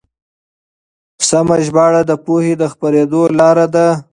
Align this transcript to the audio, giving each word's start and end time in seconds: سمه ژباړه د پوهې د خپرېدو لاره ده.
سمه 1.29 1.55
ژباړه 1.65 2.01
د 2.05 2.11
پوهې 2.25 2.53
د 2.61 2.63
خپرېدو 2.73 3.21
لاره 3.39 3.65
ده. 3.75 3.87